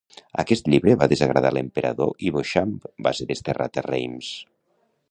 [0.43, 2.75] Aquest llibre va desagradar l'Emperador i Beauchamp
[3.09, 4.35] va ser desterrat a Reims.